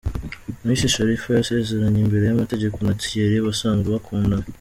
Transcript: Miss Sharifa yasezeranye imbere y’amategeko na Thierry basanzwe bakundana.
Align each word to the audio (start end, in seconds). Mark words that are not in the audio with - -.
Miss 0.65 0.81
Sharifa 0.93 1.29
yasezeranye 1.33 1.99
imbere 2.05 2.23
y’amategeko 2.25 2.77
na 2.81 2.93
Thierry 3.01 3.37
basanzwe 3.47 3.87
bakundana. 3.95 4.45